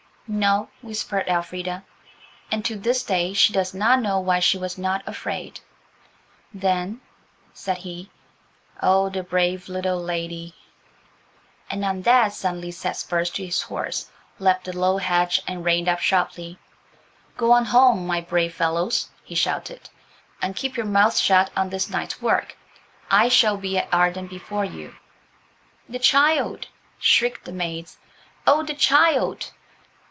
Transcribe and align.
"No," 0.33 0.69
whispered 0.81 1.27
Elfrida. 1.27 1.83
And 2.49 2.63
to 2.63 2.77
this 2.77 3.03
day 3.03 3.33
she 3.33 3.51
does 3.51 3.73
not 3.73 3.99
know 3.99 4.17
why 4.21 4.39
she 4.39 4.57
was 4.57 4.77
not 4.77 5.03
afraid. 5.05 5.59
"Then–" 6.53 7.01
said 7.53 7.79
he. 7.79 8.09
"Oh, 8.81 9.09
the 9.09 9.23
brave 9.23 9.67
little 9.67 10.01
lady–" 10.01 10.55
And 11.69 11.83
on 11.83 12.03
that 12.03 12.31
suddenly 12.31 12.71
set 12.71 12.95
spurs 12.95 13.29
to 13.31 13.45
his 13.45 13.63
horse, 13.63 14.09
leapt 14.39 14.63
the 14.63 14.71
low 14.79 14.95
hedge, 14.99 15.41
and 15.49 15.65
reined 15.65 15.89
up 15.89 15.99
sharply. 15.99 16.57
"Go 17.35 17.51
on 17.51 17.65
home, 17.65 18.07
my 18.07 18.21
brave 18.21 18.53
fellows," 18.55 19.09
he 19.25 19.35
shouted, 19.35 19.89
"and 20.41 20.55
keep 20.55 20.77
your 20.77 20.85
mouths 20.85 21.19
shut 21.19 21.49
on 21.57 21.67
this 21.69 21.89
night's 21.89 22.21
work. 22.21 22.55
I 23.09 23.27
shall 23.27 23.57
be 23.57 23.77
at 23.77 23.93
Arden 23.93 24.27
before 24.27 24.63
you–" 24.63 24.95
"The 25.89 25.99
child!" 25.99 26.67
shrieked 26.99 27.43
the 27.43 27.51
maids; 27.51 27.97
"oh, 28.47 28.63
the 28.63 28.73
child!" 28.75 29.51